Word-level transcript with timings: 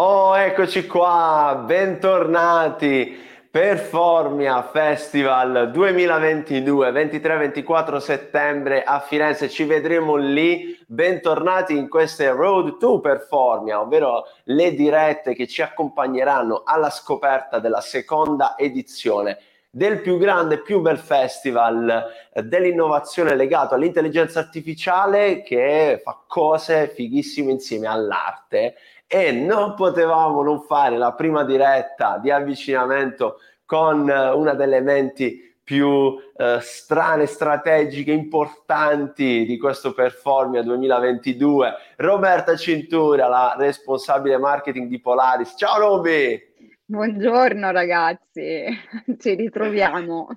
Oh, 0.00 0.36
eccoci 0.36 0.86
qua, 0.86 1.60
bentornati. 1.66 3.18
Performia 3.50 4.62
Festival 4.62 5.72
2022, 5.72 6.92
23-24 6.92 7.96
settembre 7.96 8.84
a 8.84 9.00
Firenze, 9.00 9.48
ci 9.48 9.64
vedremo 9.64 10.14
lì. 10.14 10.78
Bentornati 10.86 11.76
in 11.76 11.88
queste 11.88 12.30
Road 12.30 12.76
to 12.76 13.00
Performia, 13.00 13.80
ovvero 13.80 14.26
le 14.44 14.72
dirette 14.74 15.34
che 15.34 15.48
ci 15.48 15.62
accompagneranno 15.62 16.62
alla 16.64 16.90
scoperta 16.90 17.58
della 17.58 17.80
seconda 17.80 18.56
edizione 18.56 19.38
del 19.70 20.00
più 20.00 20.16
grande 20.16 20.54
e 20.54 20.62
più 20.62 20.80
bel 20.80 20.96
festival 20.96 22.04
dell'innovazione 22.42 23.36
legato 23.36 23.74
all'intelligenza 23.74 24.38
artificiale 24.38 25.42
che 25.42 26.00
fa 26.02 26.22
cose 26.26 26.88
fighissime 26.88 27.52
insieme 27.52 27.86
all'arte 27.86 28.76
e 29.08 29.32
non 29.32 29.74
potevamo 29.74 30.42
non 30.42 30.60
fare 30.60 30.98
la 30.98 31.14
prima 31.14 31.42
diretta 31.42 32.18
di 32.18 32.30
avvicinamento 32.30 33.38
con 33.64 34.02
uh, 34.02 34.38
una 34.38 34.52
delle 34.52 34.80
menti 34.82 35.56
più 35.64 35.86
uh, 35.86 36.20
strane, 36.60 37.26
strategiche, 37.26 38.12
importanti 38.12 39.44
di 39.46 39.58
questo 39.58 39.92
Performia 39.92 40.62
2022, 40.62 41.74
Roberta 41.96 42.54
Cintura, 42.56 43.28
la 43.28 43.54
responsabile 43.58 44.38
marketing 44.38 44.88
di 44.88 45.00
Polaris. 45.00 45.54
Ciao 45.56 45.78
Roby! 45.78 46.40
Buongiorno 46.84 47.70
ragazzi, 47.70 48.64
ci 49.18 49.34
ritroviamo. 49.34 50.28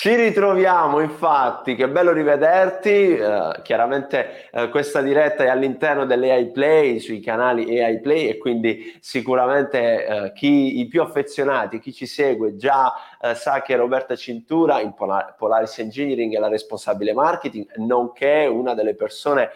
Ci 0.00 0.14
ritroviamo 0.14 1.00
infatti, 1.00 1.74
che 1.74 1.88
bello 1.88 2.12
rivederti, 2.12 3.18
uh, 3.18 3.60
chiaramente 3.62 4.48
uh, 4.52 4.68
questa 4.68 5.00
diretta 5.00 5.42
è 5.42 5.48
all'interno 5.48 6.06
dell'AI 6.06 6.52
Play, 6.52 7.00
sui 7.00 7.18
canali 7.18 7.80
AI 7.82 7.98
Play 7.98 8.28
e 8.28 8.38
quindi 8.38 8.96
sicuramente 9.00 10.06
uh, 10.08 10.32
chi, 10.34 10.78
i 10.78 10.86
più 10.86 11.02
affezionati, 11.02 11.80
chi 11.80 11.92
ci 11.92 12.06
segue 12.06 12.54
già 12.54 12.94
sa 13.34 13.62
che 13.62 13.74
Roberta 13.74 14.14
Cintura 14.14 14.78
in 14.78 14.94
Polar- 14.94 15.34
Polaris 15.34 15.76
Engineering 15.80 16.36
è 16.36 16.38
la 16.38 16.46
responsabile 16.46 17.12
marketing, 17.12 17.74
nonché 17.78 18.46
una 18.48 18.74
delle 18.74 18.94
persone 18.94 19.50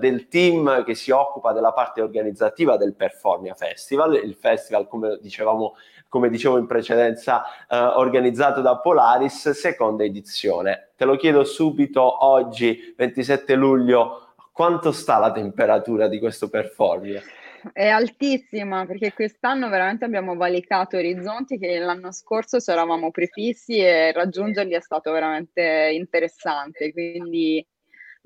del 0.00 0.26
team 0.26 0.82
che 0.82 0.94
si 0.94 1.12
occupa 1.12 1.52
della 1.52 1.72
parte 1.72 2.00
organizzativa 2.00 2.76
del 2.76 2.96
Performia 2.96 3.54
Festival, 3.54 4.14
il 4.14 4.34
festival 4.34 4.88
come 4.88 5.18
dicevamo 5.20 5.74
come 6.08 6.28
dicevo 6.28 6.58
in 6.58 6.66
precedenza, 6.66 7.44
eh, 7.68 7.76
organizzato 7.76 8.60
da 8.60 8.78
Polaris, 8.78 9.50
seconda 9.50 10.04
edizione. 10.04 10.90
Te 10.96 11.04
lo 11.04 11.16
chiedo 11.16 11.44
subito 11.44 12.24
oggi, 12.24 12.94
27 12.96 13.54
luglio, 13.54 14.34
quanto 14.52 14.92
sta 14.92 15.18
la 15.18 15.32
temperatura 15.32 16.08
di 16.08 16.18
questo 16.18 16.48
performia? 16.48 17.20
È 17.72 17.88
altissima 17.88 18.86
perché 18.86 19.12
quest'anno 19.12 19.68
veramente 19.68 20.04
abbiamo 20.04 20.36
valicato 20.36 20.96
orizzonti 20.96 21.58
che 21.58 21.78
l'anno 21.78 22.12
scorso 22.12 22.60
ci 22.60 22.70
eravamo 22.70 23.10
prefissi 23.10 23.78
e 23.78 24.12
raggiungerli 24.12 24.72
è 24.72 24.80
stato 24.80 25.10
veramente 25.10 25.90
interessante. 25.92 26.92
Quindi 26.92 27.66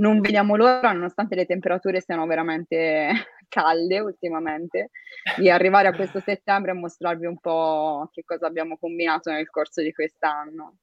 non 0.00 0.20
vediamo 0.20 0.56
l'ora, 0.56 0.92
nonostante 0.92 1.34
le 1.34 1.46
temperature 1.46 2.00
siano 2.00 2.26
veramente 2.26 3.10
calde 3.48 4.00
ultimamente, 4.00 4.90
di 5.36 5.48
arrivare 5.50 5.88
a 5.88 5.94
questo 5.94 6.20
settembre 6.20 6.72
e 6.72 6.74
mostrarvi 6.74 7.26
un 7.26 7.38
po' 7.38 8.08
che 8.12 8.22
cosa 8.24 8.46
abbiamo 8.46 8.76
combinato 8.78 9.30
nel 9.30 9.48
corso 9.48 9.82
di 9.82 9.92
quest'anno. 9.92 10.76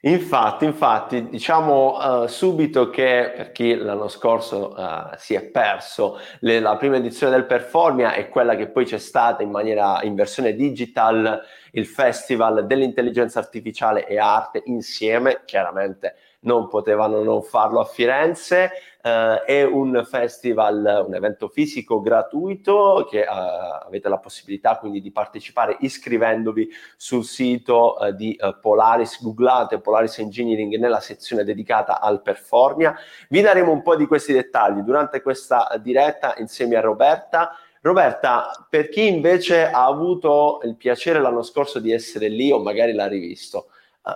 Infatti, 0.00 0.66
infatti, 0.66 1.28
diciamo 1.30 2.22
uh, 2.22 2.26
subito 2.26 2.90
che 2.90 3.32
per 3.34 3.52
chi 3.52 3.74
l'anno 3.74 4.08
scorso 4.08 4.74
uh, 4.76 5.16
si 5.16 5.34
è 5.34 5.42
perso 5.42 6.20
le, 6.40 6.60
la 6.60 6.76
prima 6.76 6.96
edizione 6.96 7.32
del 7.32 7.46
Performia 7.46 8.12
è 8.12 8.28
quella 8.28 8.54
che 8.54 8.68
poi 8.68 8.84
c'è 8.84 8.98
stata 8.98 9.42
in 9.42 9.50
maniera 9.50 10.00
in 10.02 10.14
versione 10.14 10.54
digital, 10.54 11.42
il 11.72 11.86
Festival 11.86 12.66
dell'intelligenza 12.66 13.38
artificiale 13.38 14.06
e 14.06 14.18
arte 14.18 14.62
insieme, 14.66 15.42
chiaramente 15.46 16.14
non 16.46 16.68
potevano 16.68 17.22
non 17.22 17.42
farlo 17.42 17.80
a 17.80 17.84
Firenze. 17.84 18.70
Uh, 19.06 19.44
è 19.44 19.62
un 19.62 20.04
festival, 20.04 21.04
un 21.06 21.14
evento 21.14 21.46
fisico 21.46 22.00
gratuito 22.00 23.06
che 23.08 23.20
uh, 23.20 23.86
avete 23.86 24.08
la 24.08 24.18
possibilità 24.18 24.78
quindi 24.78 25.00
di 25.00 25.12
partecipare 25.12 25.76
iscrivendovi 25.78 26.68
sul 26.96 27.24
sito 27.24 27.94
uh, 28.00 28.10
di 28.10 28.36
Polaris, 28.60 29.22
googlate 29.22 29.78
Polaris 29.78 30.18
Engineering 30.18 30.74
nella 30.74 30.98
sezione 30.98 31.44
dedicata 31.44 32.00
al 32.00 32.20
Performia. 32.20 32.96
Vi 33.28 33.40
daremo 33.40 33.70
un 33.70 33.82
po' 33.82 33.94
di 33.94 34.06
questi 34.06 34.32
dettagli 34.32 34.80
durante 34.80 35.22
questa 35.22 35.68
diretta 35.80 36.34
insieme 36.38 36.74
a 36.74 36.80
Roberta. 36.80 37.56
Roberta, 37.82 38.66
per 38.68 38.88
chi 38.88 39.06
invece 39.06 39.70
ha 39.70 39.86
avuto 39.86 40.58
il 40.64 40.74
piacere 40.74 41.20
l'anno 41.20 41.42
scorso 41.42 41.78
di 41.78 41.92
essere 41.92 42.26
lì 42.26 42.50
o 42.50 42.58
magari 42.58 42.92
l'ha 42.92 43.06
rivisto, 43.06 43.68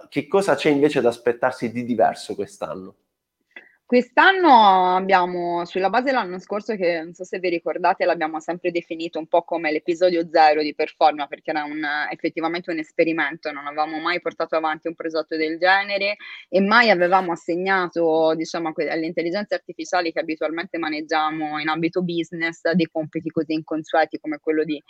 che 0.09 0.27
cosa 0.28 0.55
c'è 0.55 0.71
invece 0.71 1.01
da 1.01 1.09
aspettarsi 1.09 1.73
di 1.73 1.84
diverso 1.84 2.34
quest'anno? 2.34 2.95
Quest'anno 3.91 4.95
abbiamo, 4.95 5.65
sulla 5.65 5.91
base 5.91 6.05
dell'anno 6.05 6.39
scorso, 6.39 6.77
che 6.77 7.03
non 7.03 7.12
so 7.12 7.25
se 7.25 7.41
vi 7.41 7.49
ricordate, 7.49 8.05
l'abbiamo 8.05 8.39
sempre 8.39 8.71
definito 8.71 9.19
un 9.19 9.27
po' 9.27 9.43
come 9.43 9.73
l'episodio 9.73 10.28
zero 10.31 10.62
di 10.62 10.77
Performa, 10.77 11.27
perché 11.27 11.51
era 11.51 11.65
un, 11.65 11.84
effettivamente 12.09 12.71
un 12.71 12.78
esperimento, 12.78 13.51
non 13.51 13.67
avevamo 13.67 13.99
mai 13.99 14.21
portato 14.21 14.55
avanti 14.55 14.87
un 14.87 14.95
progetto 14.95 15.37
del 15.37 15.59
genere 15.59 16.19
e 16.49 16.61
mai 16.61 16.91
avevamo 16.91 17.33
assegnato, 17.33 18.33
diciamo, 18.37 18.72
alle 18.77 19.07
intelligenze 19.07 19.55
artificiali 19.55 20.12
che 20.12 20.21
abitualmente 20.21 20.78
maneggiamo 20.78 21.59
in 21.59 21.69
ambito 21.69 22.01
business 22.05 22.71
dei 22.71 22.87
compiti 22.87 23.28
così 23.31 23.55
inconsueti 23.55 24.21
come 24.21 24.39
quello 24.39 24.62
di 24.62 24.81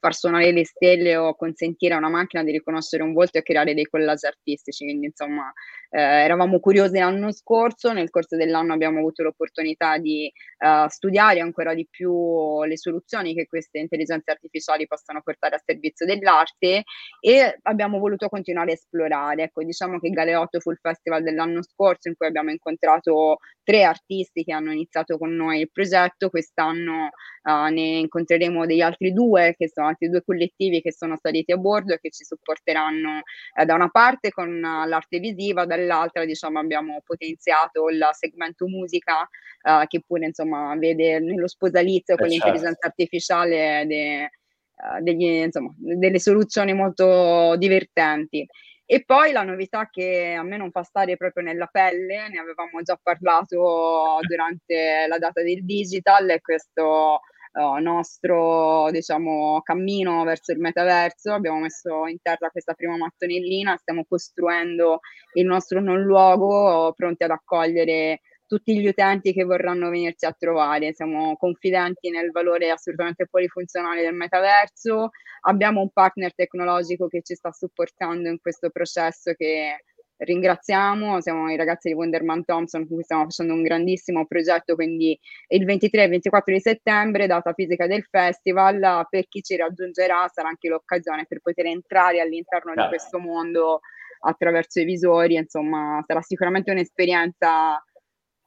far 0.00 0.14
suonare 0.14 0.52
le 0.52 0.64
stelle 0.64 1.16
o 1.16 1.34
consentire 1.34 1.94
a 1.94 1.98
una 1.98 2.08
macchina 2.08 2.42
di 2.42 2.52
riconoscere 2.52 3.02
un 3.02 3.12
volto 3.12 3.38
e 3.38 3.42
creare 3.42 3.74
dei 3.74 3.84
collage 3.84 4.26
artistici. 4.26 4.84
Quindi, 4.84 5.06
insomma, 5.06 5.52
eh, 5.90 6.00
eravamo 6.00 6.58
curiosi 6.58 6.98
l'anno 6.98 7.32
scorso, 7.32 7.92
nel 7.92 8.10
corso 8.10 8.36
del 8.36 8.50
dell'anno 8.50 8.72
abbiamo 8.72 8.98
avuto 8.98 9.22
l'opportunità 9.22 9.96
di 9.98 10.30
uh, 10.58 10.88
studiare 10.88 11.40
ancora 11.40 11.72
di 11.72 11.86
più 11.88 12.64
le 12.64 12.76
soluzioni 12.76 13.32
che 13.32 13.46
queste 13.46 13.78
intelligenze 13.78 14.32
artificiali 14.32 14.86
possono 14.86 15.22
portare 15.22 15.54
a 15.54 15.62
servizio 15.64 16.04
dell'arte 16.04 16.82
e 17.20 17.58
abbiamo 17.62 17.98
voluto 17.98 18.28
continuare 18.28 18.72
a 18.72 18.74
esplorare. 18.74 19.44
Ecco, 19.44 19.62
diciamo 19.62 19.98
che 20.00 20.10
Galeotto 20.10 20.58
fu 20.60 20.72
il 20.72 20.78
festival 20.80 21.22
dell'anno 21.22 21.62
scorso 21.62 22.08
in 22.08 22.16
cui 22.16 22.26
abbiamo 22.26 22.50
incontrato 22.50 23.38
tre 23.62 23.84
artisti 23.84 24.42
che 24.42 24.52
hanno 24.52 24.72
iniziato 24.72 25.16
con 25.16 25.32
noi 25.32 25.60
il 25.60 25.70
progetto, 25.70 26.28
quest'anno 26.28 27.10
uh, 27.44 27.72
ne 27.72 27.98
incontreremo 27.98 28.66
degli 28.66 28.80
altri 28.80 29.12
due, 29.12 29.54
che 29.56 29.68
sono 29.68 29.86
altri 29.90 30.08
due 30.08 30.22
collettivi 30.24 30.80
che 30.80 30.92
sono 30.92 31.18
saliti 31.20 31.52
a 31.52 31.56
bordo 31.56 31.94
e 31.94 32.00
che 32.00 32.10
ci 32.10 32.24
supporteranno 32.24 33.20
uh, 33.54 33.64
da 33.64 33.74
una 33.74 33.88
parte 33.88 34.30
con 34.30 34.60
l'arte 34.60 35.18
visiva, 35.18 35.66
dall'altra 35.66 36.24
diciamo 36.24 36.58
abbiamo 36.58 37.02
potenziato 37.04 37.88
il 37.88 38.08
segmento 38.12 38.66
musica 38.66 39.20
uh, 39.20 39.86
che 39.86 40.02
pure 40.06 40.26
insomma 40.26 40.74
vede 40.76 41.20
nello 41.20 41.48
sposalizio 41.48 42.16
con 42.16 42.26
eh 42.26 42.30
certo. 42.30 42.46
l'intelligenza 42.46 42.86
artificiale 42.86 43.84
de, 43.86 44.30
uh, 44.76 45.02
degli, 45.02 45.24
insomma, 45.24 45.72
delle 45.76 46.18
soluzioni 46.18 46.72
molto 46.72 47.56
divertenti. 47.56 48.46
E 48.92 49.04
poi 49.04 49.30
la 49.30 49.44
novità 49.44 49.88
che 49.88 50.34
a 50.36 50.42
me 50.42 50.56
non 50.56 50.72
fa 50.72 50.82
stare 50.82 51.16
proprio 51.16 51.44
nella 51.44 51.66
pelle, 51.66 52.28
ne 52.28 52.40
avevamo 52.40 52.82
già 52.82 52.98
parlato 53.00 54.18
durante 54.26 55.06
la 55.06 55.16
data 55.16 55.42
del 55.42 55.64
digital, 55.64 56.26
è 56.26 56.40
questo 56.40 57.20
uh, 57.52 57.80
nostro 57.80 58.90
diciamo, 58.90 59.60
cammino 59.62 60.24
verso 60.24 60.52
il 60.52 60.58
metaverso. 60.58 61.32
Abbiamo 61.32 61.60
messo 61.60 62.06
in 62.06 62.18
terra 62.20 62.50
questa 62.50 62.74
prima 62.74 62.96
mattonellina, 62.96 63.76
stiamo 63.76 64.04
costruendo 64.08 65.00
il 65.34 65.46
nostro 65.46 65.80
non 65.80 66.02
luogo, 66.02 66.92
pronti 66.94 67.24
ad 67.24 67.30
accogliere 67.30 68.20
tutti 68.50 68.80
gli 68.80 68.88
utenti 68.88 69.32
che 69.32 69.44
vorranno 69.44 69.90
venirci 69.90 70.26
a 70.26 70.34
trovare. 70.36 70.92
Siamo 70.92 71.36
confidenti 71.36 72.10
nel 72.10 72.32
valore 72.32 72.70
assolutamente 72.70 73.28
polifunzionale 73.28 74.02
del 74.02 74.14
metaverso. 74.14 75.10
Abbiamo 75.42 75.80
un 75.80 75.90
partner 75.90 76.34
tecnologico 76.34 77.06
che 77.06 77.22
ci 77.22 77.36
sta 77.36 77.52
supportando 77.52 78.28
in 78.28 78.40
questo 78.40 78.70
processo 78.70 79.34
che 79.34 79.84
ringraziamo, 80.20 81.20
siamo 81.20 81.50
i 81.50 81.56
ragazzi 81.56 81.88
di 81.88 81.94
Wonderman 81.94 82.44
Thompson 82.44 82.86
con 82.86 82.96
cui 82.96 83.04
stiamo 83.04 83.24
facendo 83.24 83.54
un 83.54 83.62
grandissimo 83.62 84.26
progetto, 84.26 84.74
quindi 84.74 85.18
il 85.48 85.64
23 85.64 86.04
e 86.04 86.08
24 86.08 86.52
di 86.52 86.60
settembre, 86.60 87.26
data 87.26 87.52
fisica 87.52 87.86
del 87.86 88.04
festival, 88.08 89.06
per 89.08 89.26
chi 89.28 89.42
ci 89.42 89.56
raggiungerà 89.56 90.28
sarà 90.32 90.48
anche 90.48 90.68
l'occasione 90.68 91.24
per 91.26 91.40
poter 91.40 91.66
entrare 91.66 92.20
all'interno 92.20 92.74
di 92.74 92.86
questo 92.88 93.18
mondo 93.18 93.80
attraverso 94.22 94.80
i 94.80 94.84
visori, 94.84 95.34
insomma 95.36 96.02
sarà 96.06 96.20
sicuramente 96.20 96.70
un'esperienza 96.70 97.82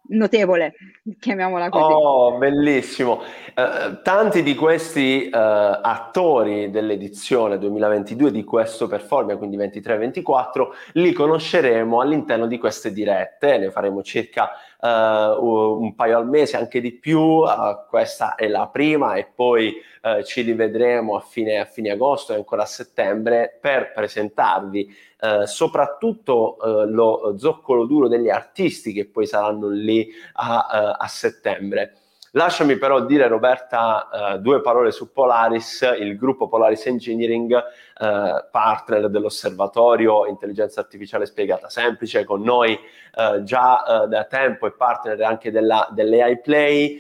notevole, 0.09 0.73
chiamiamola 1.19 1.69
così. 1.69 1.93
Oh, 1.93 2.37
bellissimo. 2.37 3.21
Uh, 3.55 4.01
tanti 4.01 4.43
di 4.43 4.55
questi 4.55 5.29
uh, 5.31 5.37
attori 5.37 6.69
dell'edizione 6.69 7.57
2022 7.57 8.31
di 8.31 8.43
questo 8.43 8.87
Performia, 8.87 9.37
quindi 9.37 9.57
23-24, 9.57 10.67
li 10.93 11.11
conosceremo 11.13 12.01
all'interno 12.01 12.47
di 12.47 12.57
queste 12.57 12.91
dirette, 12.91 13.57
ne 13.57 13.71
faremo 13.71 14.01
circa 14.03 14.51
uh, 14.83 15.81
un 15.81 15.95
paio 15.95 16.17
al 16.17 16.27
mese, 16.27 16.57
anche 16.57 16.81
di 16.81 16.91
più. 16.91 17.19
Uh, 17.19 17.85
questa 17.87 18.35
è 18.35 18.47
la 18.47 18.67
prima 18.67 19.15
e 19.15 19.25
poi 19.33 19.73
uh, 20.01 20.21
ci 20.23 20.41
rivedremo 20.41 21.15
a 21.15 21.21
fine, 21.21 21.59
a 21.59 21.65
fine, 21.65 21.91
agosto 21.91 22.33
e 22.33 22.35
ancora 22.35 22.63
a 22.63 22.67
settembre 22.67 23.57
per 23.59 23.93
presentarvi 23.93 25.11
soprattutto 25.45 26.57
lo 26.87 27.35
zoccolo 27.37 27.85
duro 27.85 28.09
degli 28.09 28.29
artisti 28.29 28.91
che 28.91 29.05
poi 29.05 29.25
saranno 29.25 29.69
lì 29.69 30.09
a, 30.33 30.97
a 30.99 31.07
settembre. 31.07 31.93
Lasciami 32.35 32.77
però 32.77 33.01
dire, 33.01 33.27
Roberta, 33.27 34.09
uh, 34.33 34.37
due 34.39 34.59
parole 34.61 34.91
su 34.91 35.11
Polaris, 35.11 35.87
il 35.99 36.17
gruppo 36.17 36.47
Polaris 36.47 36.83
Engineering, 36.87 37.53
uh, 37.53 38.49
partner 38.49 39.07
dell'osservatorio 39.07 40.25
Intelligenza 40.25 40.79
Artificiale 40.79 41.27
Spiegata 41.27 41.69
Semplice, 41.69 42.23
con 42.23 42.41
noi 42.41 42.71
uh, 42.73 43.43
già 43.43 44.07
da 44.09 44.23
tempo 44.23 44.65
e 44.65 44.71
partner 44.71 45.21
anche 45.21 45.51
della, 45.51 45.87
dell'AI 45.91 46.41
Play, 46.41 46.99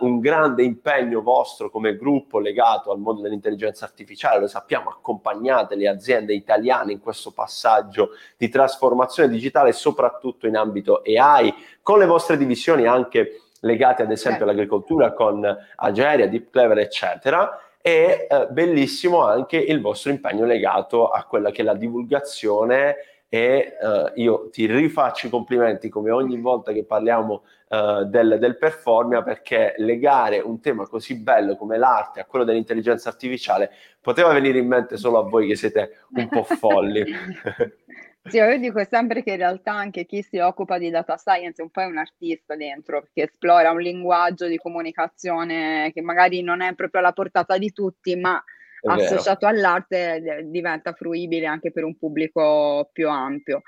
un 0.00 0.20
grande 0.20 0.62
impegno 0.62 1.20
vostro 1.20 1.68
come 1.68 1.96
gruppo 1.96 2.38
legato 2.38 2.92
al 2.92 3.00
mondo 3.00 3.22
dell'intelligenza 3.22 3.86
artificiale, 3.86 4.38
lo 4.38 4.46
sappiamo, 4.46 4.90
accompagnate 4.90 5.74
le 5.74 5.88
aziende 5.88 6.32
italiane 6.32 6.92
in 6.92 7.00
questo 7.00 7.32
passaggio 7.32 8.10
di 8.36 8.48
trasformazione 8.48 9.30
digitale, 9.30 9.72
soprattutto 9.72 10.46
in 10.46 10.56
ambito 10.56 11.02
AI, 11.04 11.52
con 11.82 11.98
le 11.98 12.06
vostre 12.06 12.36
divisioni 12.36 12.86
anche 12.86 13.40
legati 13.64 14.02
ad 14.02 14.10
esempio 14.10 14.38
certo. 14.38 14.44
all'agricoltura 14.44 15.12
con 15.12 15.44
Ageria, 15.76 16.28
Deep 16.28 16.50
Clever, 16.50 16.78
eccetera. 16.78 17.58
E 17.80 18.26
eh, 18.30 18.46
bellissimo 18.50 19.24
anche 19.24 19.58
il 19.58 19.80
vostro 19.80 20.10
impegno 20.10 20.46
legato 20.46 21.08
a 21.08 21.24
quella 21.24 21.50
che 21.50 21.60
è 21.60 21.64
la 21.64 21.74
divulgazione 21.74 22.96
e 23.28 23.76
eh, 23.80 24.12
io 24.14 24.48
ti 24.50 24.64
rifaccio 24.66 25.26
i 25.26 25.30
complimenti 25.30 25.88
come 25.88 26.10
ogni 26.10 26.38
volta 26.40 26.72
che 26.72 26.84
parliamo 26.84 27.42
eh, 27.68 28.04
del, 28.06 28.38
del 28.38 28.56
performia 28.56 29.22
perché 29.22 29.74
legare 29.78 30.38
un 30.38 30.60
tema 30.60 30.86
così 30.86 31.18
bello 31.18 31.56
come 31.56 31.76
l'arte 31.76 32.20
a 32.20 32.26
quello 32.26 32.44
dell'intelligenza 32.44 33.08
artificiale 33.08 33.70
poteva 34.00 34.32
venire 34.32 34.58
in 34.58 34.68
mente 34.68 34.96
solo 34.96 35.18
a 35.18 35.28
voi 35.28 35.48
che 35.48 35.56
siete 35.56 35.98
un 36.12 36.28
po' 36.28 36.44
folli. 36.44 37.04
Sì, 38.26 38.38
io 38.38 38.58
dico 38.58 38.82
sempre 38.84 39.22
che 39.22 39.32
in 39.32 39.36
realtà 39.36 39.72
anche 39.72 40.06
chi 40.06 40.22
si 40.22 40.38
occupa 40.38 40.78
di 40.78 40.88
data 40.88 41.16
science 41.18 41.60
è 41.60 41.64
un 41.64 41.70
po' 41.70 41.82
un 41.82 41.98
artista 41.98 42.56
dentro, 42.56 43.00
perché 43.00 43.24
esplora 43.24 43.70
un 43.70 43.80
linguaggio 43.80 44.46
di 44.46 44.56
comunicazione 44.56 45.90
che 45.92 46.00
magari 46.00 46.42
non 46.42 46.62
è 46.62 46.74
proprio 46.74 47.02
alla 47.02 47.12
portata 47.12 47.58
di 47.58 47.70
tutti, 47.72 48.16
ma 48.16 48.42
associato 48.86 49.46
all'arte 49.46 50.16
eh, 50.16 50.42
diventa 50.44 50.92
fruibile 50.92 51.46
anche 51.46 51.70
per 51.70 51.84
un 51.84 51.96
pubblico 51.96 52.88
più 52.92 53.08
ampio. 53.08 53.62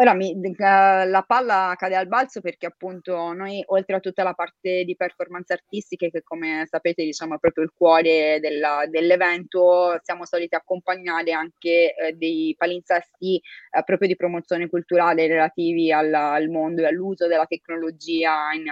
Ora 0.00 0.14
mi, 0.14 0.32
la 0.56 1.24
palla 1.26 1.74
cade 1.76 1.96
al 1.96 2.06
balzo 2.06 2.40
perché 2.40 2.66
appunto 2.66 3.32
noi 3.32 3.64
oltre 3.66 3.96
a 3.96 4.00
tutta 4.00 4.22
la 4.22 4.32
parte 4.32 4.84
di 4.84 4.94
performance 4.94 5.52
artistiche 5.52 6.08
che 6.08 6.22
come 6.22 6.64
sapete 6.70 7.02
diciamo 7.02 7.34
è 7.34 7.38
proprio 7.40 7.64
il 7.64 7.72
cuore 7.74 8.38
della, 8.40 8.84
dell'evento, 8.88 9.98
siamo 10.04 10.24
soliti 10.24 10.54
accompagnare 10.54 11.32
anche 11.32 11.96
eh, 11.96 12.12
dei 12.12 12.54
palinsesti 12.56 13.38
eh, 13.38 13.82
proprio 13.82 14.06
di 14.06 14.14
promozione 14.14 14.68
culturale 14.68 15.26
relativi 15.26 15.90
alla, 15.90 16.30
al 16.30 16.48
mondo 16.48 16.82
e 16.82 16.86
all'uso 16.86 17.26
della 17.26 17.46
tecnologia 17.46 18.52
in 18.52 18.66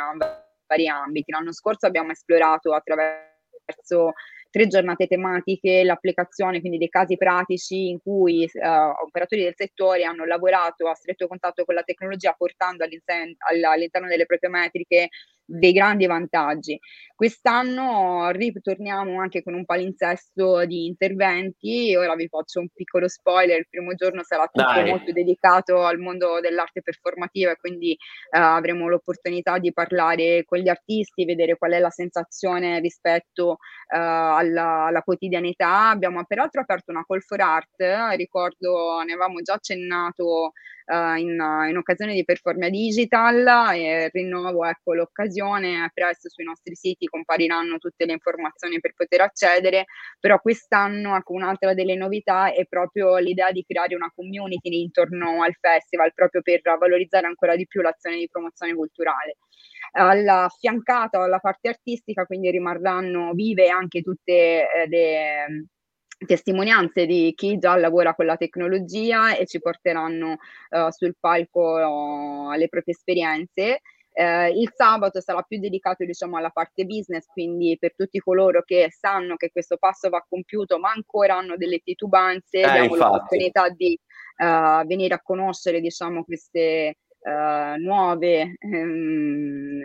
vari 0.64 0.86
ambiti. 0.86 1.32
L'anno 1.32 1.52
scorso 1.52 1.86
abbiamo 1.86 2.12
esplorato 2.12 2.72
attraverso 2.72 4.12
tre 4.56 4.68
giornate 4.68 5.06
tematiche, 5.06 5.84
l'applicazione 5.84 6.60
quindi 6.60 6.78
dei 6.78 6.88
casi 6.88 7.18
pratici 7.18 7.88
in 7.90 8.00
cui 8.00 8.48
uh, 8.54 9.04
operatori 9.04 9.42
del 9.42 9.52
settore 9.54 10.04
hanno 10.04 10.24
lavorato 10.24 10.88
a 10.88 10.94
stretto 10.94 11.26
contatto 11.26 11.66
con 11.66 11.74
la 11.74 11.82
tecnologia 11.82 12.32
portando 12.32 12.82
all'interno 12.82 14.08
delle 14.08 14.24
proprie 14.24 14.48
metriche 14.48 15.08
dei 15.46 15.72
grandi 15.72 16.06
vantaggi. 16.06 16.78
Quest'anno 17.14 18.28
ritorniamo 18.30 19.20
anche 19.20 19.42
con 19.42 19.54
un 19.54 19.64
palinsesto 19.64 20.66
di 20.66 20.84
interventi, 20.84 21.94
ora 21.96 22.14
vi 22.14 22.28
faccio 22.28 22.60
un 22.60 22.68
piccolo 22.68 23.08
spoiler, 23.08 23.58
il 23.58 23.68
primo 23.70 23.94
giorno 23.94 24.22
sarà 24.22 24.46
tutto 24.52 24.74
Dai. 24.74 24.90
molto 24.90 25.12
dedicato 25.12 25.84
al 25.84 25.98
mondo 25.98 26.40
dell'arte 26.40 26.82
performativa 26.82 27.52
e 27.52 27.56
quindi 27.56 27.92
uh, 27.92 28.38
avremo 28.38 28.88
l'opportunità 28.88 29.58
di 29.58 29.72
parlare 29.72 30.44
con 30.44 30.58
gli 30.58 30.68
artisti, 30.68 31.24
vedere 31.24 31.56
qual 31.56 31.72
è 31.72 31.78
la 31.78 31.88
sensazione 31.88 32.80
rispetto 32.80 33.52
uh, 33.52 33.56
alla, 33.88 34.84
alla, 34.86 35.00
quotidianità. 35.00 35.88
Abbiamo 35.88 36.22
peraltro 36.24 36.60
aperto 36.60 36.90
una 36.90 37.04
call 37.06 37.20
for 37.20 37.40
art, 37.40 38.16
ricordo 38.16 39.00
ne 39.06 39.12
avevamo 39.12 39.40
già 39.40 39.54
accennato 39.54 40.52
uh, 40.86 41.16
in, 41.16 41.38
in, 41.68 41.76
occasione 41.76 42.14
di 42.14 42.24
Performia 42.24 42.70
Digital 42.70 43.74
e 43.74 44.08
rinnovo 44.12 44.64
ecco, 44.64 44.94
l'occasione, 44.94 45.90
presto 45.92 46.28
sui 46.28 46.44
nostri 46.44 46.74
siti 46.74 47.06
compariranno 47.06 47.78
tutte 47.78 48.06
le 48.06 48.12
informazioni 48.12 48.80
per 48.80 48.94
poter 48.94 49.22
accedere, 49.22 49.86
però 50.20 50.40
quest'anno 50.40 51.16
ecco, 51.16 51.32
un'altra 51.32 51.74
delle 51.74 51.96
novità 51.96 52.52
è 52.52 52.64
proprio 52.66 53.16
l'idea 53.18 53.50
di 53.52 53.64
creare 53.66 53.94
una 53.94 54.10
community 54.14 54.80
intorno 54.80 55.42
al 55.42 55.54
festival, 55.58 56.12
proprio 56.14 56.42
per 56.42 56.60
valorizzare 56.62 57.26
ancora 57.26 57.56
di 57.56 57.66
più 57.66 57.80
l'azione 57.80 58.16
di 58.16 58.28
promozione 58.30 58.74
culturale. 58.74 59.36
Alla 59.92 60.48
fiancata 60.58 61.22
alla 61.22 61.38
parte 61.38 61.68
artistica, 61.68 62.26
quindi 62.26 62.50
rimarranno 62.50 63.32
vive 63.32 63.68
anche 63.68 64.02
tutte 64.02 64.32
eh, 64.32 64.88
le 64.88 65.66
testimonianze 66.24 67.04
di 67.04 67.32
chi 67.34 67.58
già 67.58 67.76
lavora 67.76 68.14
con 68.14 68.26
la 68.26 68.36
tecnologia 68.36 69.36
e 69.36 69.46
ci 69.46 69.60
porteranno 69.60 70.36
uh, 70.70 70.90
sul 70.90 71.16
palco 71.18 71.60
uh, 71.60 72.52
le 72.52 72.68
proprie 72.68 72.94
esperienze. 72.94 73.80
Uh, 74.16 74.48
il 74.50 74.72
sabato 74.74 75.20
sarà 75.20 75.42
più 75.42 75.58
dedicato 75.58 76.02
diciamo, 76.04 76.38
alla 76.38 76.48
parte 76.48 76.86
business, 76.86 77.26
quindi 77.26 77.76
per 77.78 77.94
tutti 77.94 78.18
coloro 78.18 78.62
che 78.62 78.88
sanno 78.90 79.36
che 79.36 79.50
questo 79.50 79.76
passo 79.76 80.08
va 80.08 80.24
compiuto 80.26 80.78
ma 80.78 80.90
ancora 80.90 81.36
hanno 81.36 81.56
delle 81.58 81.80
titubanze, 81.80 82.60
eh, 82.60 82.72
diamo 82.72 82.94
l'opportunità 82.96 83.68
di 83.68 83.98
venire 84.38 85.14
a 85.14 85.20
conoscere 85.22 85.80
diciamo, 85.80 86.24
queste 86.24 86.96
nuove 87.78 88.54
um, 88.60 89.80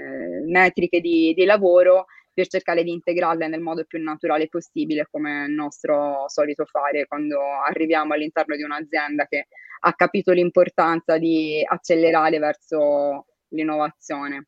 metriche 0.45 1.00
di, 1.00 1.33
di 1.33 1.45
lavoro 1.45 2.06
per 2.33 2.48
cercare 2.48 2.83
di 2.83 2.92
integrarle 2.92 3.48
nel 3.48 3.62
modo 3.62 3.83
più 3.86 4.01
naturale 4.01 4.48
possibile, 4.48 5.07
come 5.10 5.44
è 5.44 5.48
il 5.48 5.54
nostro 5.54 6.25
solito 6.28 6.66
fare 6.66 7.06
quando 7.07 7.39
arriviamo 7.68 8.13
all'interno 8.13 8.56
di 8.56 8.63
un'azienda 8.63 9.25
che 9.25 9.48
ha 9.81 9.94
capito 9.94 10.31
l'importanza 10.31 11.18
di 11.18 11.63
accelerare 11.68 12.39
verso 12.39 13.25
l'innovazione. 13.50 14.48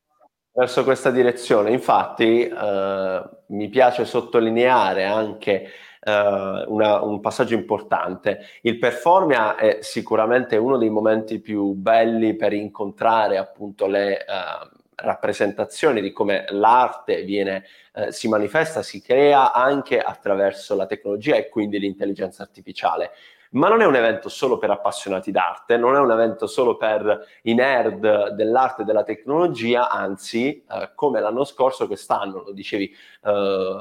Verso 0.52 0.84
questa 0.84 1.10
direzione, 1.10 1.72
infatti 1.72 2.46
eh, 2.46 3.22
mi 3.48 3.68
piace 3.68 4.04
sottolineare 4.04 5.04
anche 5.04 5.68
Uh, 6.06 6.70
una, 6.70 7.02
un 7.02 7.18
passaggio 7.20 7.54
importante. 7.54 8.40
Il 8.60 8.78
Performia 8.78 9.56
è 9.56 9.78
sicuramente 9.80 10.58
uno 10.58 10.76
dei 10.76 10.90
momenti 10.90 11.40
più 11.40 11.72
belli 11.72 12.36
per 12.36 12.52
incontrare 12.52 13.38
appunto 13.38 13.86
le, 13.86 14.22
uh, 14.28 14.73
rappresentazione 14.96 16.00
di 16.00 16.12
come 16.12 16.44
l'arte 16.50 17.22
viene, 17.22 17.64
eh, 17.94 18.12
si 18.12 18.28
manifesta, 18.28 18.82
si 18.82 19.00
crea 19.00 19.52
anche 19.52 20.00
attraverso 20.00 20.74
la 20.74 20.86
tecnologia 20.86 21.36
e 21.36 21.48
quindi 21.48 21.78
l'intelligenza 21.78 22.42
artificiale. 22.42 23.10
Ma 23.50 23.68
non 23.68 23.80
è 23.80 23.86
un 23.86 23.94
evento 23.94 24.28
solo 24.28 24.58
per 24.58 24.70
appassionati 24.70 25.30
d'arte, 25.30 25.76
non 25.76 25.94
è 25.94 26.00
un 26.00 26.10
evento 26.10 26.48
solo 26.48 26.76
per 26.76 27.24
i 27.42 27.54
nerd 27.54 28.30
dell'arte 28.30 28.82
e 28.82 28.84
della 28.84 29.04
tecnologia, 29.04 29.90
anzi, 29.90 30.64
eh, 30.68 30.90
come 30.96 31.20
l'anno 31.20 31.44
scorso, 31.44 31.86
quest'anno, 31.86 32.42
lo 32.42 32.52
dicevi 32.52 32.92
eh, 33.22 33.76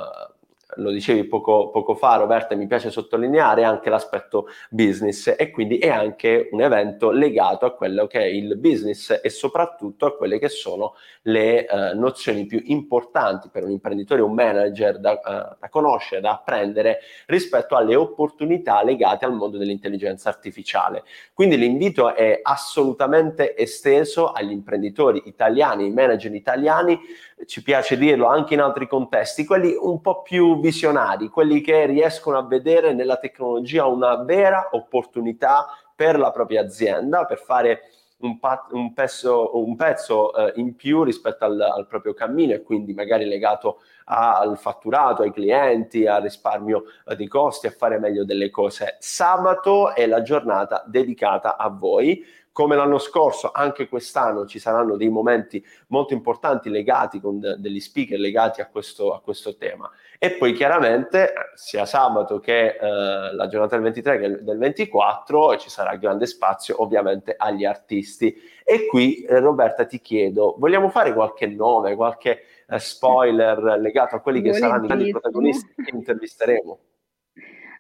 lo 0.78 0.92
dicevi 0.92 1.26
poco, 1.26 1.70
poco 1.70 1.96
fa 1.96 2.16
Roberta, 2.16 2.56
mi 2.56 2.68
piace 2.68 2.92
sottolineare 2.92 3.64
anche 3.64 3.90
l'aspetto 3.90 4.48
business 4.70 5.34
e 5.38 5.52
quindi 5.52 5.78
è 5.78 5.90
anche 5.90 6.50
un 6.52 6.62
evento 6.62 7.12
legato 7.12 7.66
a 7.66 7.72
quello 7.72 8.08
che 8.08 8.20
è 8.20 8.26
il 8.26 8.58
business 8.58 9.20
e 9.22 9.30
soprattutto 9.30 10.06
a 10.06 10.16
quelle 10.16 10.40
che 10.40 10.50
sono 10.50 10.96
le 11.24 11.66
eh, 11.66 11.94
nozioni 11.94 12.46
più 12.46 12.62
importanti 12.66 13.50
per 13.52 13.64
un 13.64 13.72
imprenditore, 13.72 14.22
un 14.22 14.34
manager 14.34 15.00
da, 15.00 15.12
uh, 15.14 15.56
da 15.60 15.70
conoscere, 15.70 16.22
da 16.22 16.32
apprendere 16.32 17.00
rispetto 17.28 17.76
alle 17.76 17.96
opportunità 17.96 18.84
legate 18.84 19.26
al 19.26 19.34
mondo 19.34 19.58
dell'intelligenza 19.58 20.30
artificiale. 20.30 21.04
Quindi 21.34 21.58
l'invito 21.58 22.16
è 22.16 22.40
assolutamente 22.42 23.56
esteso 23.56 24.32
agli 24.32 24.52
imprenditori 24.52 25.24
italiani, 25.26 25.84
ai 25.84 25.92
manager 25.92 26.34
italiani, 26.34 27.00
ci 27.46 27.62
piace 27.62 27.98
dirlo 27.98 28.28
anche 28.28 28.54
in 28.54 28.62
altri 28.62 28.88
contesti, 28.88 29.46
quelli 29.46 29.76
un 29.78 30.02
po' 30.02 30.22
più 30.22 30.60
visionari, 30.64 31.28
quelli 31.28 31.60
che 31.60 31.86
riescono 31.86 32.38
a 32.38 32.46
vedere 32.48 32.94
nella 32.94 33.18
tecnologia 33.18 33.86
una 33.86 34.24
vera 34.24 34.70
opportunità 34.72 35.68
per 35.94 36.18
la 36.18 36.32
propria 36.32 36.62
azienda, 36.62 37.26
per 37.26 37.38
fare 37.38 37.82
un, 38.20 38.40
pa- 38.40 38.66
un, 38.72 38.94
pezzo, 38.94 39.58
un 39.58 39.76
pezzo 39.76 40.34
eh, 40.34 40.54
in 40.56 40.78
più 40.78 41.04
rispetto 41.04 41.44
al, 41.44 41.60
al, 41.60 41.86
proprio 41.86 42.14
cammino 42.14 42.54
e 42.54 42.62
quindi 42.62 42.94
magari 42.94 43.26
legato 43.26 43.82
a, 44.06 44.40
al 44.40 44.58
fatturato, 44.58 45.24
ai 45.24 45.34
clienti, 45.34 46.08
al 46.08 46.22
risparmio 46.22 46.86
eh, 47.08 47.18
di 47.18 47.28
costi, 47.28 47.68
a 47.68 47.72
fare 47.72 48.00
meglio 48.00 48.24
delle 48.24 48.50
cose. 48.50 48.96
Sabato 49.00 49.94
è 49.94 50.08
la 50.08 50.22
giornata 50.22 50.82
dedicata 50.88 51.58
a 51.58 51.68
voi 51.68 52.26
come 52.54 52.76
l'anno 52.76 53.00
scorso, 53.00 53.50
anche 53.52 53.90
quest'anno 53.90 54.46
ci 54.46 54.60
saranno 54.60 54.96
dei 54.96 55.10
momenti 55.10 55.66
molto 55.88 56.14
importanti 56.14 56.70
legati 56.70 57.20
con 57.20 57.40
de- 57.40 57.56
degli 57.58 57.80
speaker 57.80 58.20
legati 58.20 58.62
a 58.62 58.68
questo, 58.68 59.14
a 59.14 59.22
questo, 59.22 59.58
tema. 59.58 59.90
E 60.24 60.38
poi 60.38 60.54
chiaramente 60.54 61.34
sia 61.54 61.86
sabato 61.86 62.40
che 62.40 62.78
eh, 62.80 63.34
la 63.34 63.48
giornata 63.48 63.76
del 63.76 63.84
23 63.84 64.20
che 64.20 64.42
del 64.42 64.58
24 64.58 65.58
ci 65.58 65.70
sarà 65.70 65.98
grande 65.98 66.28
spazio 66.28 66.82
ovviamente 66.82 67.36
agli 67.38 67.66
artisti. 67.66 68.34
E 68.64 68.86
qui 68.86 69.24
eh, 69.24 69.40
Roberta 69.42 69.86
ti 69.86 70.00
chiedo, 70.00 70.56
vogliamo 70.58 70.88
fare 70.88 71.14
qualche 71.14 71.48
nome, 71.48 71.96
qualche 71.96 72.40
eh, 72.70 72.80
spoiler 72.80 73.78
legato 73.82 74.16
a 74.16 74.22
quelli 74.22 74.42
che 74.42 74.54
saranno 74.54 74.96
i 74.96 75.12
protagonisti 75.12 75.74
che 75.84 75.94
intervisteremo? 75.94 76.80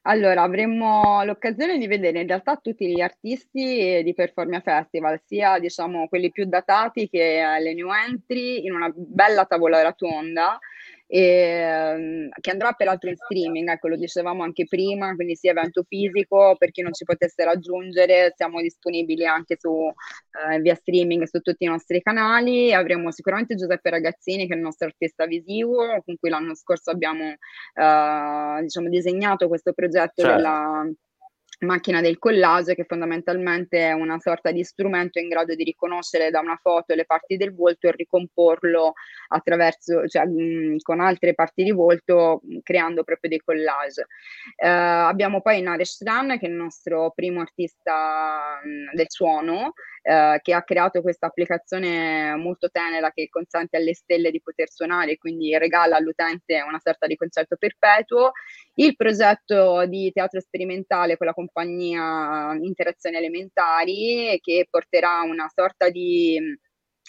Allora, 0.01 0.41
avremo 0.41 1.23
l'occasione 1.23 1.77
di 1.77 1.87
vedere 1.87 2.19
in 2.19 2.27
realtà 2.27 2.57
tutti 2.57 2.93
gli 2.93 2.99
artisti 2.99 4.01
di 4.03 4.13
Performia 4.13 4.59
Festival, 4.59 5.17
sia 5.23 5.59
diciamo 5.59 6.09
quelli 6.09 6.29
più 6.29 6.43
datati 6.43 7.07
che 7.07 7.41
le 7.61 7.73
new 7.73 7.87
entry, 7.89 8.65
in 8.65 8.73
una 8.73 8.91
bella 8.93 9.45
tavola 9.45 9.81
rotonda 9.81 10.59
e, 11.13 11.19
ehm, 11.19 12.29
che 12.41 12.49
andrà 12.49 12.71
peraltro 12.71 13.07
in 13.07 13.15
streaming, 13.15 13.69
ecco 13.69 13.87
lo 13.87 13.95
dicevamo 13.97 14.41
anche 14.41 14.65
prima, 14.65 15.13
quindi 15.13 15.35
sia 15.35 15.51
evento 15.51 15.83
fisico 15.87 16.55
per 16.57 16.71
chi 16.71 16.81
non 16.81 16.91
ci 16.91 17.03
potesse 17.03 17.43
raggiungere, 17.43 18.33
siamo 18.35 18.59
disponibili 18.59 19.23
anche 19.23 19.55
su, 19.59 19.69
eh, 19.69 20.59
via 20.59 20.73
streaming 20.73 21.25
su 21.25 21.39
tutti 21.41 21.65
i 21.65 21.67
nostri 21.67 22.01
canali, 22.01 22.73
avremo 22.73 23.11
sicuramente 23.11 23.53
Giuseppe 23.53 23.91
Ragazzini 23.91 24.47
che 24.47 24.53
è 24.53 24.57
il 24.57 24.63
nostro 24.63 24.87
artista 24.87 25.27
visivo, 25.27 26.01
con 26.03 26.15
cui 26.19 26.31
l'anno 26.31 26.55
scorso 26.55 26.89
abbiamo 26.89 27.25
eh, 27.25 28.61
diciamo, 28.61 28.89
disegnato 28.89 29.47
questo 29.47 29.71
progetto 29.73 30.23
certo. 30.23 30.35
della 30.35 30.83
macchina 31.63 32.01
del 32.01 32.19
collage 32.19 32.75
che 32.75 32.85
fondamentalmente 32.85 33.79
è 33.79 33.91
una 33.91 34.19
sorta 34.19 34.51
di 34.51 34.63
strumento 34.63 35.19
in 35.19 35.27
grado 35.27 35.55
di 35.55 35.63
riconoscere 35.63 36.29
da 36.29 36.39
una 36.39 36.59
foto 36.61 36.93
le 36.93 37.05
parti 37.05 37.37
del 37.37 37.53
volto 37.53 37.87
e 37.87 37.91
ricomporlo 37.91 38.93
attraverso, 39.29 40.07
cioè, 40.07 40.25
mh, 40.25 40.77
con 40.81 40.99
altre 40.99 41.33
parti 41.33 41.63
di 41.63 41.71
volto 41.71 42.41
creando 42.61 43.03
proprio 43.03 43.29
dei 43.29 43.39
collage. 43.39 44.07
Eh, 44.55 44.67
abbiamo 44.67 45.41
poi 45.41 45.61
Naresh 45.61 46.03
Ran 46.03 46.37
che 46.37 46.45
è 46.45 46.49
il 46.49 46.55
nostro 46.55 47.11
primo 47.15 47.41
artista 47.41 48.59
mh, 48.63 48.95
del 48.95 49.09
suono 49.09 49.73
eh, 50.05 50.39
che 50.41 50.53
ha 50.53 50.63
creato 50.63 51.01
questa 51.01 51.27
applicazione 51.27 52.35
molto 52.35 52.69
tenera 52.69 53.11
che 53.11 53.29
consente 53.29 53.77
alle 53.77 53.93
stelle 53.93 54.31
di 54.31 54.41
poter 54.41 54.69
suonare, 54.69 55.17
quindi 55.17 55.57
regala 55.57 55.95
all'utente 55.95 56.61
una 56.61 56.79
sorta 56.79 57.07
di 57.07 57.15
concerto 57.15 57.55
perpetuo. 57.55 58.31
Il 58.75 58.97
progetto 58.97 59.85
di 59.85 60.11
teatro 60.11 60.41
sperimentale 60.41 61.15
con 61.15 61.27
la 61.27 61.33
compagnia 61.33 62.53
Interazioni 62.61 63.15
Elementari 63.15 64.37
che 64.41 64.67
porterà 64.69 65.21
una 65.21 65.49
sorta 65.53 65.89
di 65.89 66.37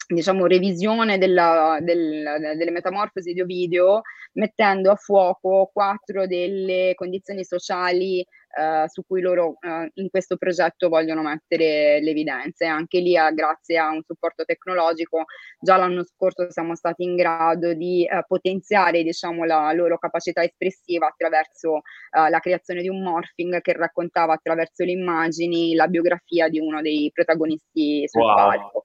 diciamo, 0.06 0.46
revisione 0.46 1.18
della, 1.18 1.78
del, 1.80 2.54
delle 2.56 2.70
metamorfosi 2.70 3.32
di 3.32 3.40
Ovidio, 3.40 4.02
mettendo 4.34 4.90
a 4.90 4.96
fuoco 4.96 5.70
quattro 5.72 6.26
delle 6.26 6.92
condizioni 6.94 7.44
sociali 7.44 8.24
eh, 8.56 8.84
su 8.88 9.02
cui 9.06 9.20
loro 9.20 9.56
eh, 9.60 9.90
in 9.94 10.08
questo 10.10 10.36
progetto 10.36 10.88
vogliono 10.88 11.22
mettere 11.22 12.00
le 12.00 12.10
evidenze. 12.10 12.66
Anche 12.66 13.00
lì, 13.00 13.16
eh, 13.16 13.32
grazie 13.32 13.78
a 13.78 13.90
un 13.90 14.02
supporto 14.04 14.44
tecnologico, 14.44 15.24
già 15.58 15.76
l'anno 15.76 16.04
scorso 16.04 16.50
siamo 16.50 16.74
stati 16.74 17.02
in 17.02 17.16
grado 17.16 17.74
di 17.74 18.04
eh, 18.04 18.24
potenziare 18.26 19.02
diciamo, 19.02 19.44
la 19.44 19.72
loro 19.72 19.98
capacità 19.98 20.42
espressiva 20.42 21.08
attraverso 21.08 21.82
la 22.14 22.38
creazione 22.38 22.80
di 22.80 22.88
un 22.88 23.02
morphing 23.02 23.60
che 23.60 23.72
raccontava 23.72 24.34
attraverso 24.34 24.84
le 24.84 24.92
immagini 24.92 25.74
la 25.74 25.88
biografia 25.88 26.48
di 26.48 26.60
uno 26.60 26.80
dei 26.80 27.10
protagonisti 27.12 28.04
sul 28.06 28.22
wow. 28.22 28.34
palco. 28.34 28.82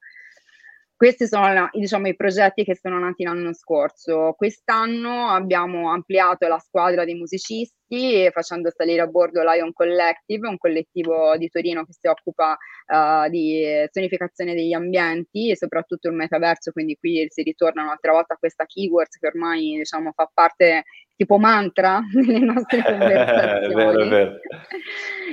Questi 0.95 1.27
sono 1.27 1.69
diciamo, 1.71 2.07
i 2.07 2.15
progetti 2.15 2.63
che 2.63 2.75
sono 2.75 2.99
nati 2.99 3.23
l'anno 3.23 3.53
scorso. 3.53 4.33
Quest'anno 4.35 5.29
abbiamo 5.29 5.91
ampliato 5.91 6.47
la 6.47 6.59
squadra 6.59 7.05
di 7.05 7.13
musicisti 7.13 7.78
facendo 8.31 8.71
salire 8.71 9.01
a 9.01 9.07
bordo 9.07 9.41
Lion 9.41 9.73
Collective, 9.73 10.47
un 10.47 10.57
collettivo 10.57 11.35
di 11.37 11.49
Torino 11.49 11.85
che 11.85 11.93
si 11.93 12.07
occupa 12.07 12.57
uh, 12.87 13.29
di 13.29 13.63
sonificazione 13.91 14.53
degli 14.53 14.73
ambienti 14.73 15.49
e 15.49 15.55
soprattutto 15.55 16.07
il 16.07 16.15
metaverso, 16.15 16.71
quindi 16.71 16.95
qui 16.99 17.25
si 17.29 17.41
ritorna 17.41 17.83
un'altra 17.83 18.11
volta 18.11 18.35
a 18.35 18.37
questa 18.37 18.65
keywords 18.65 19.17
che 19.17 19.27
ormai 19.27 19.77
diciamo, 19.77 20.11
fa 20.13 20.29
parte 20.33 20.83
tipo 21.19 21.37
mantra 21.37 21.99
nelle 22.15 22.39
nostre 22.39 22.81
conversazioni. 22.81 23.73
vero, 23.73 24.07
vero. 24.07 24.39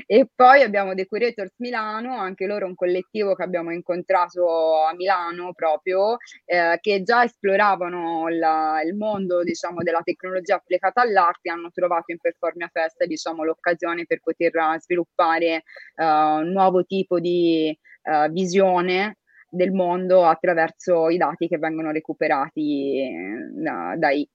E 0.05 0.29
poi 0.35 0.63
abbiamo 0.63 0.95
The 0.95 1.07
Curators 1.07 1.55
Milano, 1.59 2.19
anche 2.19 2.47
loro 2.47 2.67
un 2.67 2.75
collettivo 2.75 3.35
che 3.35 3.45
abbiamo 3.45 3.71
incontrato 3.71 4.85
a 4.85 4.93
Milano 4.95 5.53
proprio, 5.55 6.17
eh, 6.45 6.79
che 6.81 7.03
già 7.03 7.23
esploravano 7.23 8.27
la, 8.29 8.83
il 8.85 8.97
mondo 8.97 9.45
diciamo, 9.45 9.83
della 9.83 10.03
tecnologia 10.03 10.57
applicata 10.57 11.03
all'arte, 11.03 11.51
hanno 11.51 11.71
trovato 11.73 12.11
in 12.11 12.19
Performia 12.47 12.71
Fest 12.73 13.05
diciamo, 13.05 13.45
l'occasione 13.45 14.07
per 14.07 14.21
poter 14.21 14.53
sviluppare 14.81 15.65
uh, 15.97 16.05
un 16.05 16.53
nuovo 16.53 16.85
tipo 16.85 17.19
di 17.19 17.76
uh, 18.03 18.31
visione 18.31 19.19
del 19.49 19.73
mondo 19.73 20.25
attraverso 20.25 21.09
i 21.09 21.17
dati 21.17 21.49
che 21.49 21.59
vengono 21.59 21.91
recuperati 21.91 23.00
eh, 23.00 23.49
da, 23.53 23.95
dai 23.97 24.29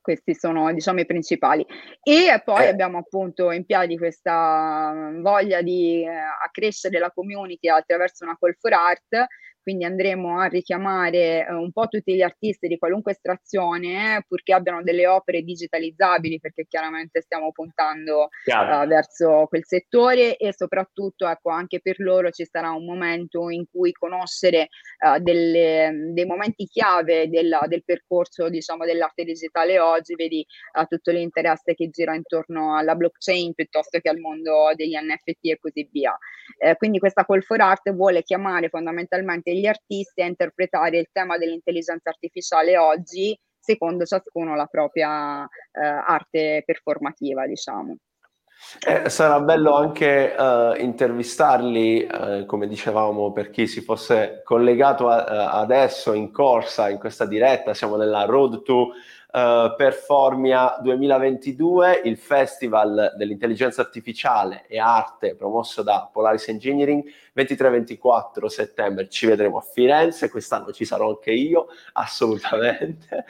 questi 0.00 0.34
sono 0.34 0.72
diciamo 0.72 1.00
i 1.00 1.06
principali 1.06 1.64
e 2.02 2.40
poi 2.42 2.64
eh. 2.64 2.68
abbiamo 2.68 2.98
appunto 2.98 3.50
in 3.50 3.66
piedi 3.66 3.98
questa 3.98 4.92
mm, 4.94 5.22
voglia 5.22 5.60
di 5.60 6.02
eh, 6.02 6.08
accrescere 6.42 6.98
la 6.98 7.10
community 7.10 7.68
attraverso 7.68 8.24
una 8.24 8.36
call 8.38 8.54
for 8.58 8.72
art 8.72 9.26
quindi 9.62 9.84
andremo 9.84 10.38
a 10.38 10.46
richiamare 10.46 11.46
eh, 11.46 11.52
un 11.52 11.70
po' 11.72 11.88
tutti 11.88 12.14
gli 12.14 12.22
artisti 12.22 12.68
di 12.68 12.78
qualunque 12.78 13.12
estrazione, 13.12 14.16
eh, 14.16 14.24
purché 14.26 14.52
abbiano 14.52 14.82
delle 14.82 15.06
opere 15.06 15.42
digitalizzabili, 15.42 16.40
perché 16.40 16.66
chiaramente 16.68 17.20
stiamo 17.20 17.52
puntando 17.52 18.28
uh, 18.44 18.86
verso 18.86 19.46
quel 19.48 19.64
settore 19.64 20.36
e 20.36 20.52
soprattutto 20.54 21.28
ecco, 21.28 21.50
anche 21.50 21.80
per 21.80 22.00
loro 22.00 22.30
ci 22.30 22.46
sarà 22.50 22.70
un 22.70 22.84
momento 22.84 23.50
in 23.50 23.64
cui 23.70 23.92
conoscere 23.92 24.68
uh, 25.04 25.20
delle, 25.20 26.10
dei 26.12 26.24
momenti 26.24 26.66
chiave 26.66 27.28
della, 27.28 27.62
del 27.66 27.84
percorso 27.84 28.48
diciamo, 28.48 28.84
dell'arte 28.84 29.24
digitale 29.24 29.78
oggi, 29.78 30.14
vedi 30.14 30.44
uh, 30.78 30.84
tutto 30.86 31.10
l'interesse 31.10 31.74
che 31.74 31.90
gira 31.90 32.14
intorno 32.14 32.76
alla 32.76 32.94
blockchain 32.94 33.54
piuttosto 33.54 33.98
che 33.98 34.08
al 34.08 34.18
mondo 34.18 34.72
degli 34.74 34.96
NFT 34.96 35.38
e 35.42 35.58
così 35.58 35.88
via. 35.90 36.16
Eh, 36.58 36.76
quindi 36.76 36.98
questa 36.98 37.24
Call 37.24 37.40
for 37.42 37.60
Art 37.60 37.92
vuole 37.92 38.22
chiamare 38.22 38.68
fondamentalmente 38.68 39.49
anche 39.50 39.54
gli 39.54 39.66
artisti 39.66 40.22
a 40.22 40.26
interpretare 40.26 40.98
il 40.98 41.08
tema 41.12 41.36
dell'intelligenza 41.36 42.10
artificiale 42.10 42.78
oggi 42.78 43.36
secondo 43.58 44.04
ciascuno 44.04 44.54
la 44.54 44.66
propria 44.66 45.42
eh, 45.44 45.80
arte 45.80 46.62
performativa, 46.64 47.46
diciamo. 47.46 47.96
Eh, 48.86 49.08
sarà 49.08 49.40
bello 49.40 49.74
anche 49.74 50.34
uh, 50.36 50.78
intervistarli, 50.78 52.06
uh, 52.10 52.44
come 52.44 52.66
dicevamo, 52.66 53.32
per 53.32 53.48
chi 53.48 53.66
si 53.66 53.80
fosse 53.80 54.42
collegato 54.44 55.08
a, 55.08 55.22
uh, 55.22 55.60
adesso 55.62 56.12
in 56.12 56.30
corsa, 56.30 56.90
in 56.90 56.98
questa 56.98 57.24
diretta, 57.24 57.72
siamo 57.72 57.96
nella 57.96 58.24
Road 58.24 58.62
to 58.62 58.90
uh, 59.32 59.74
Performia 59.76 60.78
2022, 60.80 62.02
il 62.04 62.16
Festival 62.16 63.14
dell'Intelligenza 63.16 63.82
Artificiale 63.82 64.64
e 64.66 64.78
Arte 64.78 65.34
promosso 65.34 65.82
da 65.82 66.08
Polaris 66.12 66.48
Engineering, 66.48 67.04
23-24 67.36 68.46
settembre 68.46 69.08
ci 69.08 69.26
vedremo 69.26 69.58
a 69.58 69.60
Firenze, 69.62 70.30
quest'anno 70.30 70.72
ci 70.72 70.84
sarò 70.84 71.10
anche 71.10 71.32
io, 71.32 71.68
assolutamente. 71.92 73.24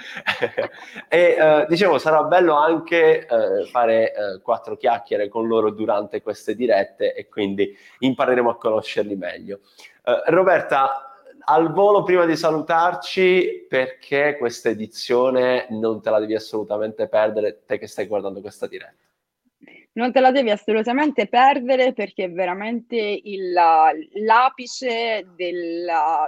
e 1.08 1.36
uh, 1.38 1.66
dicevo, 1.68 1.98
sarà 1.98 2.22
bello 2.24 2.54
anche 2.54 3.26
uh, 3.28 3.66
fare 3.66 4.12
quattro 4.42 4.76
chiacchiere 4.76 5.28
con 5.28 5.46
loro 5.46 5.70
durante 5.70 6.22
queste 6.22 6.54
dirette 6.54 7.14
e 7.14 7.28
quindi 7.28 7.76
impareremo 7.98 8.50
a 8.50 8.56
conoscerli 8.56 9.16
meglio. 9.16 9.60
Roberta, 10.26 11.09
al 11.44 11.72
volo 11.72 12.02
prima 12.02 12.24
di 12.24 12.36
salutarci, 12.36 13.66
perché 13.68 14.36
questa 14.38 14.68
edizione 14.68 15.66
non 15.70 16.00
te 16.00 16.10
la 16.10 16.18
devi 16.18 16.34
assolutamente 16.34 17.08
perdere, 17.08 17.62
te 17.66 17.78
che 17.78 17.86
stai 17.86 18.06
guardando 18.06 18.40
questa 18.40 18.66
diretta? 18.66 19.08
Non 19.92 20.12
te 20.12 20.20
la 20.20 20.30
devi 20.30 20.50
assolutamente 20.50 21.26
perdere 21.26 21.92
perché 21.92 22.28
veramente 22.28 22.96
il, 22.96 23.52
l'apice 23.52 25.26
del, 25.34 25.84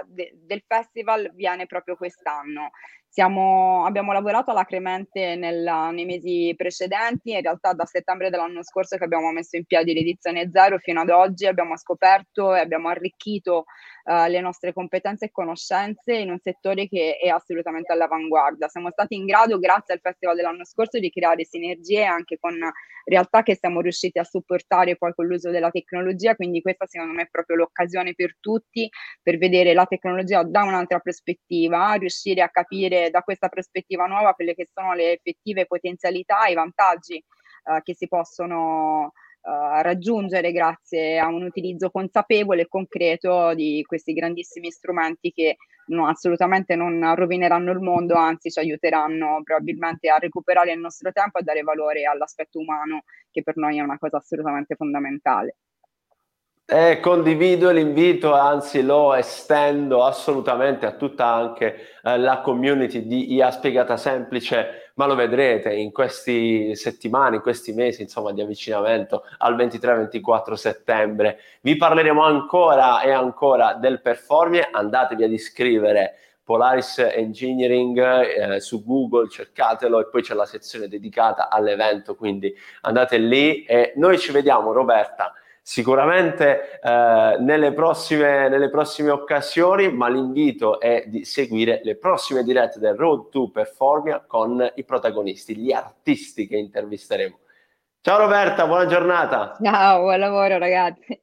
de, 0.07 0.33
del 0.35 0.63
festival 0.67 1.31
viene 1.33 1.65
proprio 1.65 1.95
quest'anno 1.95 2.71
siamo, 3.13 3.85
abbiamo 3.85 4.11
lavorato 4.11 4.49
alacremente 4.49 5.35
nel, 5.35 5.61
nei 5.93 6.03
mesi 6.03 6.51
precedenti, 6.57 7.29
in 7.29 7.41
realtà 7.41 7.73
da 7.73 7.85
settembre 7.85 8.31
dell'anno 8.31 8.63
scorso 8.63 8.97
che 8.97 9.03
abbiamo 9.03 9.31
messo 9.31 9.55
in 9.55 9.65
piedi 9.65 9.93
l'edizione 9.93 10.49
zero 10.51 10.79
fino 10.79 11.01
ad 11.01 11.11
oggi 11.11 11.45
abbiamo 11.45 11.77
scoperto 11.77 12.55
e 12.55 12.61
abbiamo 12.61 12.87
arricchito 12.87 13.65
uh, 14.05 14.27
le 14.27 14.41
nostre 14.41 14.73
competenze 14.73 15.25
e 15.25 15.31
conoscenze 15.31 16.15
in 16.15 16.31
un 16.31 16.39
settore 16.39 16.87
che 16.87 17.17
è 17.21 17.27
assolutamente 17.27 17.93
all'avanguardia. 17.93 18.67
Siamo 18.67 18.89
stati 18.89 19.13
in 19.13 19.25
grado, 19.25 19.59
grazie 19.59 19.93
al 19.93 19.99
festival 20.01 20.35
dell'anno 20.35 20.65
scorso, 20.65 20.97
di 20.97 21.11
creare 21.11 21.45
sinergie 21.45 22.03
anche 22.03 22.39
con 22.39 22.57
realtà 23.05 23.43
che 23.43 23.55
siamo 23.55 23.81
riusciti 23.81 24.17
a 24.17 24.23
supportare 24.23 24.95
poi 24.95 25.13
con 25.13 25.27
l'uso 25.27 25.51
della 25.51 25.69
tecnologia, 25.69 26.35
quindi 26.35 26.61
questa 26.61 26.87
secondo 26.87 27.13
me 27.13 27.23
è 27.23 27.27
proprio 27.29 27.57
l'occasione 27.57 28.13
per 28.15 28.37
tutti 28.39 28.89
per 29.21 29.37
vedere 29.37 29.73
la 29.73 29.85
tecnologia 29.85 30.43
da 30.43 30.63
un'altra 30.63 30.99
prospettiva, 30.99 31.93
riuscire 31.93 32.41
a 32.41 32.49
capire 32.49 33.02
da 33.09 33.21
questa 33.21 33.49
prospettiva 33.49 34.05
nuova 34.05 34.33
quelle 34.33 34.53
che 34.53 34.69
sono 34.73 34.93
le 34.93 35.13
effettive 35.13 35.65
potenzialità 35.65 36.45
e 36.45 36.51
i 36.51 36.55
vantaggi 36.55 37.15
eh, 37.15 37.81
che 37.83 37.95
si 37.95 38.07
possono 38.07 39.11
Uh, 39.45 39.81
raggiungere 39.81 40.53
grazie 40.53 41.19
a 41.19 41.27
un 41.27 41.43
utilizzo 41.43 41.89
consapevole 41.89 42.61
e 42.61 42.67
concreto 42.69 43.53
di 43.53 43.83
questi 43.85 44.13
grandissimi 44.13 44.71
strumenti 44.71 45.33
che 45.33 45.57
no, 45.87 46.07
assolutamente 46.07 46.77
non 46.77 47.13
rovineranno 47.13 47.73
il 47.73 47.81
mondo, 47.81 48.15
anzi 48.15 48.49
ci 48.49 48.59
aiuteranno 48.59 49.41
probabilmente 49.43 50.09
a 50.09 50.17
recuperare 50.17 50.71
il 50.71 50.79
nostro 50.79 51.11
tempo 51.11 51.39
e 51.39 51.41
a 51.41 51.43
dare 51.43 51.61
valore 51.61 52.05
all'aspetto 52.05 52.57
umano, 52.57 53.03
che 53.31 53.43
per 53.43 53.57
noi 53.57 53.79
è 53.79 53.81
una 53.81 53.97
cosa 53.97 54.15
assolutamente 54.15 54.75
fondamentale. 54.75 55.57
Eh, 56.65 57.01
condivido 57.01 57.71
l'invito, 57.71 58.33
anzi 58.33 58.81
lo 58.83 59.13
estendo 59.13 60.05
assolutamente 60.05 60.85
a 60.85 60.93
tutta 60.93 61.25
anche 61.27 61.75
eh, 62.01 62.17
la 62.17 62.39
community 62.39 63.05
di 63.05 63.33
IA 63.33 63.51
Spiegata 63.51 63.97
Semplice, 63.97 64.91
ma 64.95 65.05
lo 65.05 65.13
vedrete 65.13 65.73
in 65.73 65.91
queste 65.91 66.73
settimane, 66.75 67.35
in 67.35 67.41
questi 67.41 67.73
mesi 67.73 68.01
insomma 68.01 68.31
di 68.31 68.39
avvicinamento 68.39 69.23
al 69.39 69.57
23-24 69.57 70.53
settembre. 70.53 71.39
Vi 71.61 71.75
parleremo 71.75 72.23
ancora 72.23 73.01
e 73.01 73.11
ancora 73.11 73.73
del 73.73 73.99
Performie, 73.99 74.69
andatevi 74.71 75.23
ad 75.25 75.33
iscrivere 75.33 76.15
Polaris 76.45 76.97
Engineering 76.97 77.99
eh, 77.99 78.59
su 78.61 78.85
Google, 78.85 79.27
cercatelo 79.29 79.99
e 79.99 80.07
poi 80.07 80.21
c'è 80.21 80.33
la 80.33 80.45
sezione 80.45 80.87
dedicata 80.87 81.49
all'evento, 81.49 82.15
quindi 82.15 82.53
andate 82.81 83.17
lì 83.17 83.65
e 83.65 83.91
noi 83.97 84.17
ci 84.17 84.31
vediamo 84.31 84.71
Roberta 84.71 85.33
sicuramente 85.65 86.79
eh, 86.81 87.37
nelle, 87.39 87.71
prossime, 87.71 88.49
nelle 88.49 88.69
prossime 88.69 89.09
occasioni, 89.09 89.91
ma 89.91 90.09
l'invito 90.09 90.79
è 90.79 91.05
di 91.07 91.23
seguire 91.23 91.79
le 91.83 91.95
prossime 91.95 92.43
dirette 92.43 92.79
del 92.79 92.95
Road 92.95 93.29
to 93.29 93.49
Performia 93.49 94.23
con 94.27 94.71
i 94.75 94.83
protagonisti, 94.83 95.55
gli 95.55 95.71
artisti 95.71 96.45
che 96.47 96.57
intervisteremo. 96.57 97.39
Ciao 98.01 98.19
Roberta, 98.19 98.67
buona 98.67 98.85
giornata. 98.85 99.57
Ciao, 99.63 100.01
buon 100.01 100.19
lavoro 100.19 100.57
ragazzi. 100.57 101.22